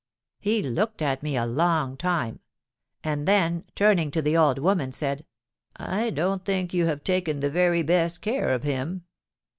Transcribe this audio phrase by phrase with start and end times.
[0.39, 2.39] He looked at me a long time;
[3.03, 5.27] and then turning to the old woman, said,
[5.75, 9.03] 'I don't think you have taken the very best care of him.'